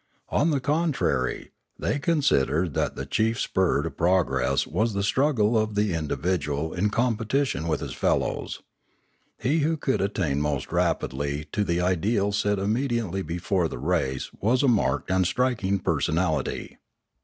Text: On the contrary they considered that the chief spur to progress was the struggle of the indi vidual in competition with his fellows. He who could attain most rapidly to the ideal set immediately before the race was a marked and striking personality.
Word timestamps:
On 0.29 0.49
the 0.49 0.59
contrary 0.59 1.51
they 1.77 1.99
considered 1.99 2.73
that 2.73 2.95
the 2.95 3.05
chief 3.05 3.39
spur 3.39 3.83
to 3.83 3.91
progress 3.91 4.65
was 4.65 4.95
the 4.95 5.03
struggle 5.03 5.55
of 5.55 5.75
the 5.75 5.93
indi 5.93 6.15
vidual 6.15 6.75
in 6.75 6.89
competition 6.89 7.67
with 7.67 7.81
his 7.81 7.93
fellows. 7.93 8.63
He 9.37 9.59
who 9.59 9.77
could 9.77 10.01
attain 10.01 10.41
most 10.41 10.71
rapidly 10.71 11.45
to 11.51 11.63
the 11.63 11.81
ideal 11.81 12.31
set 12.31 12.57
immediately 12.57 13.21
before 13.21 13.67
the 13.67 13.77
race 13.77 14.31
was 14.33 14.63
a 14.63 14.67
marked 14.67 15.11
and 15.11 15.23
striking 15.27 15.77
personality. 15.77 16.79